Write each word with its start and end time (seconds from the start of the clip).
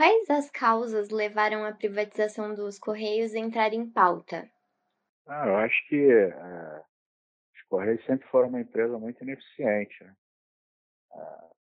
Quais 0.00 0.30
as 0.30 0.50
causas 0.50 1.10
levaram 1.10 1.62
a 1.62 1.74
privatização 1.74 2.54
dos 2.54 2.78
Correios 2.78 3.34
a 3.34 3.38
entrar 3.38 3.74
em 3.74 3.86
pauta? 3.86 4.50
Ah, 5.26 5.46
eu 5.46 5.56
acho 5.56 5.88
que 5.88 6.10
é, 6.10 6.78
os 7.54 7.62
Correios 7.68 8.02
sempre 8.06 8.26
foram 8.28 8.48
uma 8.48 8.62
empresa 8.62 8.98
muito 8.98 9.22
ineficiente. 9.22 10.02
Né? 10.02 10.16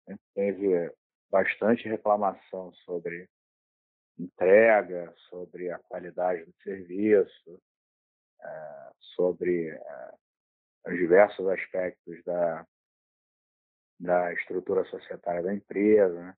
Sempre 0.08 0.24
teve 0.34 0.92
bastante 1.30 1.88
reclamação 1.88 2.74
sobre 2.86 3.30
entrega, 4.18 5.14
sobre 5.30 5.70
a 5.70 5.78
qualidade 5.78 6.44
do 6.44 6.54
serviço, 6.64 7.62
é, 8.42 8.92
sobre 9.16 9.70
é, 9.70 10.14
os 10.88 10.98
diversos 10.98 11.48
aspectos 11.50 12.24
da, 12.24 12.66
da 14.00 14.34
estrutura 14.34 14.84
societária 14.86 15.44
da 15.44 15.54
empresa, 15.54 16.20
né? 16.20 16.36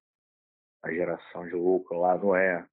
A 0.85 0.93
geração 0.93 1.45
de 1.47 1.55
lucro 1.55 1.99
lá 1.99 2.15
não 2.17 2.35
é 2.35 2.65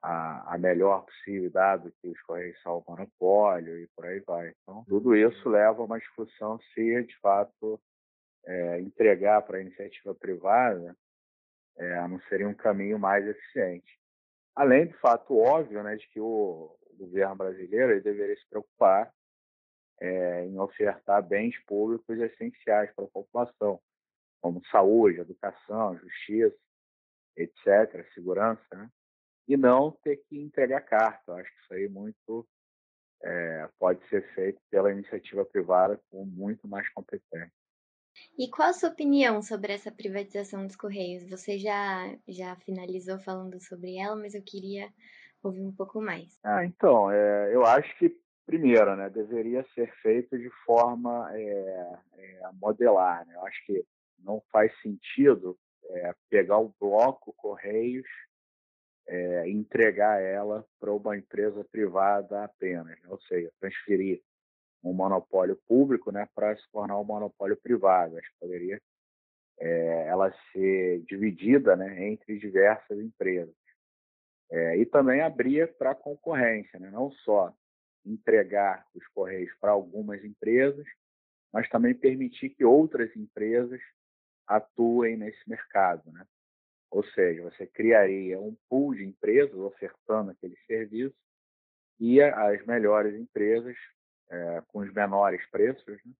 a, 0.00 0.54
a 0.54 0.58
melhor 0.58 1.04
possível, 1.04 1.50
dado 1.50 1.92
que 2.00 2.08
os 2.08 2.20
Correios 2.22 2.60
são 2.62 2.78
o 2.78 2.84
monopólio 2.86 3.78
e 3.78 3.88
por 3.88 4.06
aí 4.06 4.20
vai. 4.20 4.54
Então, 4.62 4.84
tudo 4.84 5.16
isso 5.16 5.48
leva 5.48 5.82
a 5.82 5.84
uma 5.84 5.98
discussão 5.98 6.60
se, 6.72 7.02
de 7.02 7.18
fato, 7.18 7.80
é, 8.44 8.80
entregar 8.80 9.42
para 9.42 9.58
a 9.58 9.60
iniciativa 9.60 10.14
privada 10.14 10.96
é, 11.76 12.06
não 12.06 12.20
seria 12.28 12.48
um 12.48 12.54
caminho 12.54 12.98
mais 12.98 13.26
eficiente. 13.26 13.98
Além 14.54 14.86
do 14.86 14.96
fato 14.98 15.36
óbvio 15.36 15.82
né, 15.82 15.96
de 15.96 16.06
que 16.08 16.20
o, 16.20 16.76
governo 16.96 17.34
brasileiro 17.34 18.00
deveria 18.00 18.36
se 18.36 18.48
preocupar 18.48 19.12
é, 20.00 20.44
em 20.44 20.56
ofertar 20.60 21.20
bens 21.20 21.58
públicos 21.64 22.16
essenciais 22.20 22.94
para 22.94 23.04
a 23.04 23.08
população, 23.08 23.80
como 24.40 24.64
saúde, 24.66 25.18
educação, 25.18 25.98
justiça, 25.98 26.56
etc., 27.36 28.06
segurança, 28.14 28.64
né? 28.72 28.88
e 29.46 29.56
não 29.56 29.92
ter 30.02 30.16
que 30.28 30.38
entregar 30.38 30.80
carta. 30.80 31.32
Eu 31.32 31.36
acho 31.36 31.50
que 31.50 31.62
isso 31.62 31.74
aí 31.74 31.88
muito 31.88 32.46
é, 33.22 33.68
pode 33.78 34.06
ser 34.08 34.22
feito 34.34 34.60
pela 34.70 34.92
iniciativa 34.92 35.44
privada 35.44 36.00
com 36.10 36.24
muito 36.24 36.66
mais 36.68 36.88
competência. 36.90 37.52
E 38.38 38.48
qual 38.48 38.68
a 38.68 38.72
sua 38.72 38.90
opinião 38.90 39.42
sobre 39.42 39.72
essa 39.72 39.90
privatização 39.90 40.66
dos 40.66 40.76
Correios? 40.76 41.28
Você 41.28 41.58
já, 41.58 42.16
já 42.28 42.54
finalizou 42.56 43.18
falando 43.18 43.60
sobre 43.60 43.96
ela, 43.96 44.14
mas 44.14 44.34
eu 44.34 44.42
queria 44.42 44.88
ouvir 45.42 45.62
um 45.62 45.74
pouco 45.74 46.00
mais. 46.00 46.38
Ah, 46.44 46.64
então, 46.64 47.10
é, 47.10 47.54
eu 47.54 47.64
acho 47.66 47.96
que, 47.98 48.16
primeiro, 48.46 48.94
né, 48.96 49.10
deveria 49.10 49.64
ser 49.74 49.92
feito 50.00 50.38
de 50.38 50.48
forma 50.64 51.28
é, 51.34 51.98
é, 52.12 52.40
modelar. 52.60 53.26
Né? 53.26 53.34
Eu 53.34 53.44
acho 53.46 53.66
que 53.66 53.84
não 54.18 54.40
faz 54.52 54.72
sentido 54.80 55.58
é, 55.90 56.14
pegar 56.30 56.58
o 56.58 56.74
bloco 56.80 57.32
Correios 57.34 58.06
é, 59.06 59.48
entregar 59.48 60.20
ela 60.20 60.64
para 60.80 60.92
uma 60.92 61.16
empresa 61.16 61.64
privada 61.70 62.44
apenas, 62.44 63.00
né? 63.02 63.08
ou 63.08 63.20
seja, 63.22 63.52
transferir 63.60 64.22
um 64.82 64.92
monopólio 64.92 65.58
público 65.66 66.10
né, 66.10 66.28
para 66.34 66.56
se 66.56 66.70
tornar 66.70 66.98
um 66.98 67.04
monopólio 67.04 67.56
privado. 67.56 68.18
Acho 68.18 68.30
que 68.32 68.38
poderia 68.40 68.80
é, 69.58 70.06
ela 70.08 70.32
ser 70.52 71.02
dividida 71.02 71.76
né, 71.76 72.06
entre 72.08 72.38
diversas 72.38 72.98
empresas. 72.98 73.54
É, 74.50 74.76
e 74.76 74.86
também 74.86 75.20
abrir 75.20 75.74
para 75.76 75.94
concorrência, 75.94 76.78
né? 76.78 76.90
não 76.90 77.10
só 77.10 77.52
entregar 78.04 78.86
os 78.94 79.06
Correios 79.08 79.50
para 79.58 79.72
algumas 79.72 80.22
empresas, 80.22 80.86
mas 81.50 81.68
também 81.70 81.94
permitir 81.94 82.50
que 82.50 82.64
outras 82.64 83.14
empresas 83.16 83.80
atuem 84.46 85.16
nesse 85.16 85.48
mercado. 85.48 86.10
Né? 86.12 86.26
Ou 86.90 87.04
seja, 87.04 87.42
você 87.42 87.66
criaria 87.66 88.40
um 88.40 88.56
pool 88.68 88.94
de 88.94 89.04
empresas 89.04 89.56
ofertando 89.56 90.30
aquele 90.30 90.56
serviço 90.66 91.16
e 91.98 92.20
as 92.20 92.64
melhores 92.66 93.14
empresas 93.14 93.76
é, 94.30 94.62
com 94.68 94.80
os 94.80 94.92
menores 94.92 95.44
preços, 95.50 95.98
né, 96.04 96.12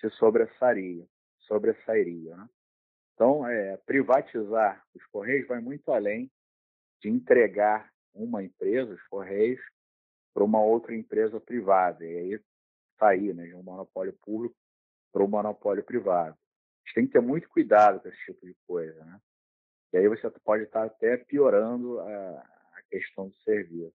se 0.00 0.10
sobressairiam. 0.10 1.06
sobressairiam 1.40 2.36
né? 2.36 2.48
Então, 3.14 3.46
é, 3.46 3.76
privatizar 3.78 4.82
os 4.94 5.04
Correios 5.06 5.46
vai 5.46 5.60
muito 5.60 5.92
além 5.92 6.30
de 7.02 7.10
entregar 7.10 7.92
uma 8.14 8.42
empresa, 8.42 8.94
os 8.94 9.02
Correios, 9.08 9.60
para 10.32 10.42
uma 10.42 10.62
outra 10.62 10.94
empresa 10.94 11.38
privada, 11.38 12.04
e 12.04 12.16
aí 12.16 12.40
sair 12.98 13.34
né, 13.34 13.46
de 13.46 13.54
um 13.54 13.62
monopólio 13.62 14.12
público 14.24 14.56
para 15.12 15.22
um 15.22 15.28
monopólio 15.28 15.84
privado. 15.84 16.36
Gente 16.90 16.94
tem 16.94 17.06
que 17.06 17.12
ter 17.12 17.20
muito 17.20 17.48
cuidado 17.48 18.00
com 18.00 18.08
esse 18.08 18.18
tipo 18.24 18.44
de 18.44 18.54
coisa, 18.66 19.04
né? 19.04 19.20
E 19.92 19.98
aí 19.98 20.08
você 20.08 20.28
pode 20.44 20.64
estar 20.64 20.84
até 20.84 21.16
piorando 21.16 22.00
a, 22.00 22.40
a 22.74 22.82
questão 22.90 23.28
do 23.28 23.36
serviço. 23.38 23.94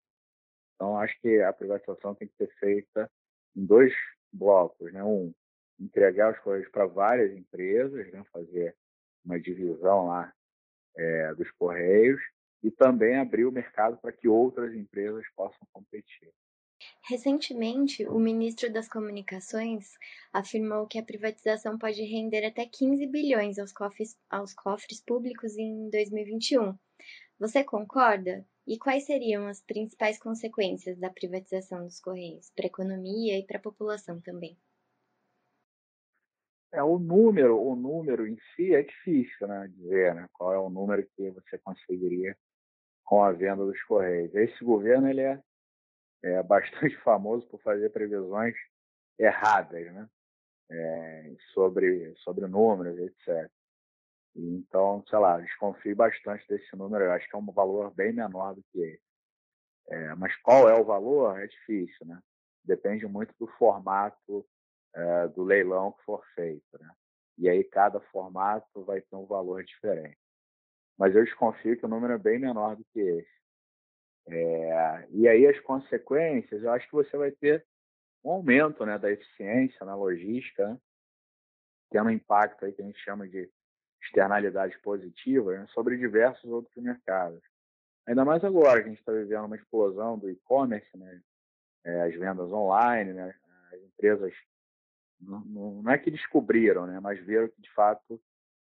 Então, 0.75 0.97
acho 0.97 1.19
que 1.21 1.41
a 1.41 1.53
privatização 1.53 2.13
tem 2.15 2.27
que 2.27 2.35
ser 2.35 2.53
feita 2.59 3.09
em 3.55 3.65
dois 3.65 3.93
blocos, 4.31 4.91
né? 4.91 5.03
Um, 5.03 5.33
entregar 5.79 6.31
as 6.31 6.39
coisas 6.39 6.69
para 6.69 6.85
várias 6.85 7.35
empresas, 7.35 8.11
né? 8.11 8.23
fazer 8.31 8.75
uma 9.25 9.39
divisão 9.39 10.07
lá 10.07 10.33
é, 10.95 11.33
dos 11.35 11.49
correios 11.51 12.21
e 12.61 12.69
também 12.71 13.17
abrir 13.17 13.45
o 13.45 13.51
mercado 13.51 13.97
para 13.97 14.11
que 14.11 14.27
outras 14.27 14.73
empresas 14.73 15.25
possam 15.35 15.67
competir. 15.71 16.31
Recentemente, 17.09 18.05
o 18.07 18.19
ministro 18.19 18.71
das 18.71 18.88
Comunicações 18.88 19.94
afirmou 20.31 20.88
que 20.88 20.97
a 20.97 21.03
privatização 21.03 21.77
pode 21.77 22.01
render 22.03 22.45
até 22.45 22.66
15 22.66 23.07
bilhões 23.07 23.59
aos 23.59 23.71
cofres, 23.71 24.17
aos 24.29 24.53
cofres 24.53 25.01
públicos 25.01 25.57
em 25.57 25.89
2021. 25.89 26.77
Você 27.39 27.63
concorda? 27.63 28.45
E 28.66 28.77
quais 28.77 29.05
seriam 29.05 29.47
as 29.47 29.61
principais 29.61 30.17
consequências 30.17 30.97
da 30.97 31.09
privatização 31.09 31.83
dos 31.83 31.99
Correios 31.99 32.49
para 32.55 32.66
a 32.66 32.67
economia 32.67 33.38
e 33.38 33.45
para 33.45 33.57
a 33.57 33.61
população 33.61 34.21
também? 34.21 34.57
É, 36.71 36.81
o 36.81 36.97
número, 36.97 37.59
o 37.61 37.75
número 37.75 38.25
em 38.25 38.38
si 38.55 38.73
é 38.73 38.81
difícil, 38.81 39.47
né, 39.47 39.67
dizer, 39.75 40.15
né, 40.15 40.27
qual 40.33 40.53
é 40.53 40.57
o 40.57 40.69
número 40.69 41.05
que 41.15 41.29
você 41.29 41.57
conseguiria 41.59 42.35
com 43.03 43.21
a 43.21 43.31
venda 43.31 43.63
dos 43.63 43.81
Correios. 43.83 44.33
Esse 44.33 44.63
governo 44.63 45.07
ele 45.07 45.21
é, 45.21 45.39
é 46.23 46.41
bastante 46.44 46.95
famoso 47.03 47.47
por 47.47 47.61
fazer 47.61 47.89
previsões 47.89 48.56
erradas, 49.19 49.94
né, 49.94 50.09
é, 50.72 51.35
sobre 51.53 52.16
sobre 52.17 52.47
números, 52.47 52.97
etc. 52.97 53.50
Então, 54.35 55.03
sei 55.07 55.19
lá, 55.19 55.39
desconfio 55.39 55.95
bastante 55.95 56.47
desse 56.47 56.75
número. 56.75 57.03
Eu 57.03 57.12
acho 57.12 57.29
que 57.29 57.35
é 57.35 57.39
um 57.39 57.45
valor 57.51 57.94
bem 57.94 58.12
menor 58.12 58.56
do 58.56 58.63
que 58.72 58.79
esse. 58.79 59.03
É, 59.89 60.16
mas 60.16 60.35
qual 60.38 60.67
é 60.69 60.73
o 60.73 60.83
valor? 60.83 61.39
É 61.39 61.45
difícil, 61.45 62.06
né? 62.07 62.19
Depende 62.63 63.06
muito 63.06 63.33
do 63.39 63.47
formato 63.57 64.45
é, 64.95 65.28
do 65.28 65.44
leilão 65.44 65.91
que 65.91 66.03
for 66.03 66.23
feito, 66.33 66.79
né? 66.79 66.89
E 67.38 67.50
aí 67.50 67.63
cada 67.63 68.00
formato 68.00 68.83
vai 68.85 69.01
ter 69.01 69.16
um 69.16 69.25
valor 69.25 69.63
diferente. 69.63 70.17
Mas 70.97 71.16
eu 71.16 71.23
desconfio 71.23 71.78
que 71.78 71.85
o 71.85 71.89
número 71.89 72.13
é 72.13 72.17
bem 72.17 72.39
menor 72.39 72.75
do 72.75 72.85
que 72.94 73.00
esse. 73.00 73.42
É, 74.28 75.07
e 75.11 75.28
aí 75.28 75.45
as 75.47 75.59
consequências, 75.59 76.63
eu 76.63 76.72
acho 76.72 76.85
que 76.88 76.94
você 76.94 77.17
vai 77.17 77.31
ter 77.31 77.66
um 78.23 78.31
aumento 78.31 78.85
né, 78.85 78.97
da 78.97 79.11
eficiência 79.11 79.85
na 79.85 79.95
logística, 79.95 80.67
né? 80.67 80.79
tendo 81.91 82.07
um 82.07 82.11
impacto 82.11 82.66
aí 82.66 82.72
que 82.72 82.81
a 82.81 82.85
gente 82.85 83.00
chama 83.00 83.28
de 83.28 83.50
externalidades 84.01 84.79
positivas 84.81 85.59
né, 85.59 85.67
sobre 85.73 85.97
diversos 85.97 86.50
outros 86.50 86.75
mercados. 86.81 87.41
Ainda 88.07 88.25
mais 88.25 88.44
agora 88.44 88.81
que 88.81 88.88
a 88.88 88.89
gente 88.89 89.00
está 89.00 89.12
vivendo 89.12 89.45
uma 89.45 89.56
explosão 89.56 90.17
do 90.17 90.29
e-commerce, 90.29 90.97
né, 90.97 91.22
é, 91.85 92.01
as 92.03 92.16
vendas 92.16 92.51
online, 92.51 93.13
né, 93.13 93.35
as 93.72 93.81
empresas 93.81 94.33
não, 95.19 95.39
não, 95.81 95.91
é 95.91 95.97
que 95.97 96.12
descobriram, 96.12 96.85
né, 96.85 97.00
mas 97.00 97.23
viram 97.25 97.47
que 97.47 97.62
de 97.62 97.72
fato 97.72 98.22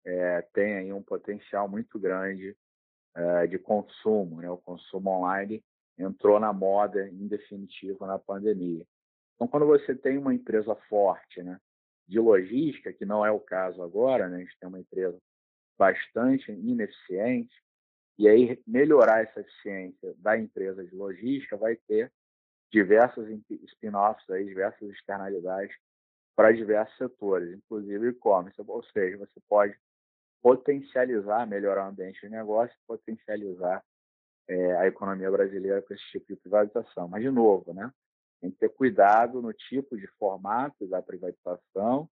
é, 0.05 0.41
tem 0.53 0.77
aí 0.77 0.93
um 0.93 1.03
potencial 1.03 1.67
muito 1.67 1.99
grande 1.99 2.55
é, 3.17 3.47
de 3.47 3.57
consumo. 3.57 4.41
Né, 4.41 4.49
o 4.49 4.57
consumo 4.57 5.09
online 5.09 5.63
entrou 5.97 6.39
na 6.39 6.53
moda 6.53 7.09
em 7.09 7.27
definitivo 7.27 8.05
na 8.05 8.19
pandemia. 8.19 8.85
Então, 9.35 9.47
quando 9.47 9.65
você 9.65 9.95
tem 9.95 10.17
uma 10.17 10.33
empresa 10.33 10.75
forte, 10.87 11.41
né, 11.41 11.59
de 12.07 12.19
logística, 12.19 12.93
que 12.93 13.05
não 13.05 13.25
é 13.25 13.31
o 13.31 13.39
caso 13.39 13.81
agora, 13.83 14.29
né? 14.29 14.37
a 14.37 14.39
gente 14.39 14.57
tem 14.59 14.69
uma 14.69 14.79
empresa 14.79 15.17
bastante 15.77 16.51
ineficiente, 16.51 17.53
e 18.17 18.27
aí 18.27 18.59
melhorar 18.65 19.21
essa 19.21 19.41
eficiência 19.41 20.15
da 20.17 20.37
empresa 20.37 20.83
de 20.83 20.95
logística 20.95 21.57
vai 21.57 21.75
ter 21.75 22.11
diversos 22.71 23.27
spin-offs, 23.73 24.25
diversas 24.27 24.89
externalidades 24.89 25.75
para 26.35 26.51
diversos 26.51 26.97
setores, 26.97 27.53
inclusive 27.53 28.09
e-commerce, 28.09 28.59
ou 28.65 28.83
seja, 28.83 29.17
você 29.17 29.39
pode 29.47 29.77
potencializar, 30.41 31.45
melhorar 31.47 31.85
o 31.85 31.89
ambiente 31.89 32.21
de 32.21 32.29
negócio, 32.29 32.75
potencializar 32.87 33.83
é, 34.47 34.77
a 34.77 34.87
economia 34.87 35.29
brasileira 35.29 35.81
com 35.81 35.93
esse 35.93 36.03
tipo 36.11 36.27
de 36.27 36.35
privatização. 36.37 37.07
Mas, 37.07 37.21
de 37.21 37.29
novo, 37.29 37.73
né? 37.73 37.91
Tem 38.39 38.51
que 38.51 38.57
ter 38.57 38.69
cuidado 38.69 39.41
no 39.41 39.51
tipo 39.51 39.97
de 39.97 40.07
formato 40.19 40.87
da 40.87 41.01
privatização 41.01 42.09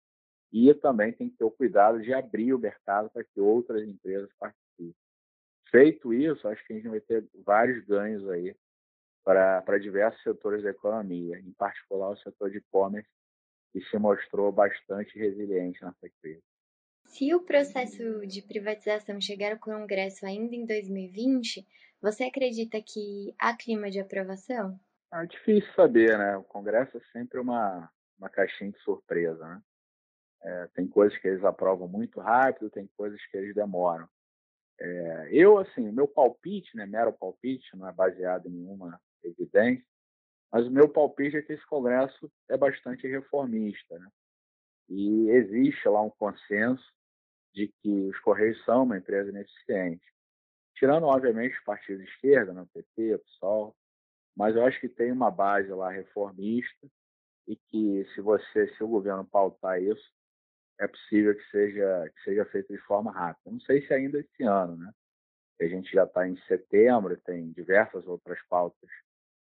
e 0.51 0.73
também 0.73 1.11
tem 1.13 1.29
que 1.29 1.37
ter 1.37 1.43
o 1.43 1.51
cuidado 1.51 2.01
de 2.01 2.13
abrir 2.13 2.53
o 2.53 2.59
mercado 2.59 3.09
para 3.09 3.23
que 3.23 3.39
outras 3.39 3.87
empresas 3.87 4.29
participem. 4.39 4.95
Feito 5.69 6.13
isso, 6.13 6.47
acho 6.47 6.65
que 6.65 6.73
a 6.73 6.75
gente 6.77 6.87
vai 6.87 7.01
ter 7.01 7.27
vários 7.45 7.85
ganhos 7.85 8.27
aí 8.29 8.55
para 9.23 9.77
diversos 9.79 10.21
setores 10.21 10.63
da 10.63 10.69
economia, 10.69 11.39
em 11.39 11.51
particular 11.53 12.11
o 12.11 12.17
setor 12.17 12.51
de 12.51 12.57
e-commerce, 12.57 13.09
que 13.73 13.81
se 13.81 13.97
mostrou 13.97 14.51
bastante 14.51 15.17
resiliente 15.17 15.83
nessa 15.83 16.09
crise. 16.21 16.43
Se 17.15 17.33
o 17.33 17.39
processo 17.39 18.27
de 18.27 18.41
privatização 18.41 19.21
chegar 19.21 19.53
ao 19.53 19.57
Congresso 19.57 20.25
ainda 20.25 20.53
em 20.53 20.65
2020, 20.65 21.65
você 22.01 22.25
acredita 22.25 22.77
que 22.85 23.33
há 23.39 23.55
clima 23.55 23.89
de 23.89 24.01
aprovação? 24.01 24.77
É 25.13 25.25
difícil 25.25 25.73
saber, 25.75 26.17
né? 26.17 26.35
O 26.35 26.43
Congresso 26.43 26.97
é 26.97 27.01
sempre 27.13 27.39
uma, 27.39 27.89
uma 28.19 28.29
caixinha 28.29 28.69
de 28.69 28.77
surpresa, 28.79 29.47
né? 29.47 29.61
É, 30.43 30.67
tem 30.75 30.89
coisas 30.89 31.17
que 31.17 31.29
eles 31.29 31.41
aprovam 31.45 31.87
muito 31.87 32.19
rápido, 32.19 32.69
tem 32.69 32.85
coisas 32.97 33.25
que 33.27 33.37
eles 33.37 33.55
demoram. 33.55 34.09
É, 34.77 35.29
eu, 35.31 35.57
assim, 35.57 35.87
o 35.87 35.93
meu 35.93 36.09
palpite, 36.09 36.75
né, 36.75 36.85
mero 36.85 37.13
palpite, 37.13 37.77
não 37.77 37.87
é 37.87 37.93
baseado 37.93 38.47
em 38.47 38.51
nenhuma 38.51 38.99
evidência, 39.23 39.85
mas 40.51 40.67
o 40.67 40.71
meu 40.71 40.89
palpite 40.89 41.37
é 41.37 41.41
que 41.41 41.53
esse 41.53 41.65
Congresso 41.65 42.29
é 42.49 42.57
bastante 42.57 43.07
reformista. 43.07 43.97
Né? 43.97 44.07
E 44.89 45.29
existe 45.29 45.87
lá 45.87 46.01
um 46.01 46.09
consenso 46.09 46.93
de 47.55 47.73
que 47.81 48.09
os 48.09 48.19
Correios 48.19 48.63
são 48.65 48.83
uma 48.83 48.97
empresa 48.97 49.29
ineficiente. 49.29 50.03
Tirando, 50.75 51.05
obviamente, 51.05 51.57
os 51.57 51.63
partidos 51.63 52.03
de 52.03 52.11
esquerda, 52.11 52.53
né, 52.53 52.67
PT, 52.73 53.17
PSOL, 53.19 53.73
mas 54.35 54.55
eu 54.55 54.65
acho 54.65 54.79
que 54.81 54.89
tem 54.89 55.11
uma 55.11 55.31
base 55.31 55.69
lá 55.69 55.89
reformista 55.89 56.87
e 57.47 57.55
que 57.55 58.05
se 58.13 58.19
você, 58.19 58.67
se 58.75 58.83
o 58.83 58.87
governo 58.87 59.25
pautar 59.25 59.81
isso, 59.81 60.11
é 60.77 60.87
possível 60.87 61.33
que 61.33 61.49
seja 61.49 62.11
que 62.13 62.23
seja 62.23 62.45
feito 62.45 62.73
de 62.73 62.79
forma 62.79 63.11
rápida. 63.11 63.49
Não 63.49 63.61
sei 63.61 63.85
se 63.87 63.93
ainda 63.93 64.19
esse 64.19 64.43
ano, 64.43 64.75
né? 64.75 64.91
A 65.61 65.65
gente 65.67 65.89
já 65.89 66.03
está 66.03 66.27
em 66.27 66.35
setembro, 66.47 67.15
tem 67.21 67.49
diversas 67.53 68.05
outras 68.05 68.37
pautas 68.49 68.89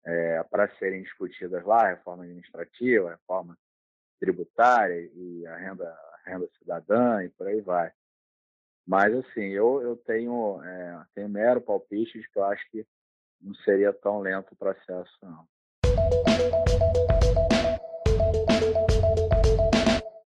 é, 0.06 0.44
para 0.44 0.68
serem 0.76 1.04
discutidas 1.04 1.64
lá, 1.64 1.88
reforma 1.88 2.24
administrativa, 2.24 3.12
reforma 3.12 3.58
tributária 4.20 5.10
e 5.14 5.48
a 5.48 5.56
renda, 5.56 5.98
renda 6.25 6.50
cidadã 6.57 7.24
e 7.24 7.30
por 7.30 7.48
aí 7.48 7.62
vai. 7.62 7.92
Mas 8.86 9.13
assim, 9.13 9.45
eu, 9.45 9.81
eu 9.81 9.95
tenho, 9.98 10.62
é, 10.63 11.06
tenho 11.16 11.30
mero 11.30 11.62
palpite 11.62 12.19
de 12.19 12.30
que 12.30 12.38
eu 12.38 12.45
acho 12.45 12.69
que 12.69 12.86
não 13.42 13.54
seria 13.56 13.92
tão 13.92 14.19
lento 14.19 14.51
o 14.51 14.56
processo, 14.56 15.18
não. 15.22 15.48